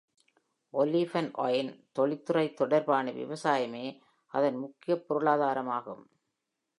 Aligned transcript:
Olive 0.73 1.13
& 1.27 1.43
wine 1.45 1.69
தொழிற்துறை 1.91 2.53
தொடர்பான 2.53 3.11
விவசாயமே 3.11 3.85
அதன் 4.33 4.57
முக்கியப் 4.57 5.07
பொருளாதாரம் 5.07 5.67
ஆகும். 5.67 6.03